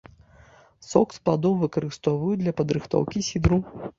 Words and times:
Сок 0.91 1.07
з 1.17 1.21
пладоў 1.27 1.53
выкарыстоўваюць 1.65 2.39
для 2.43 2.57
падрыхтоўкі 2.61 3.25
сідру. 3.31 3.63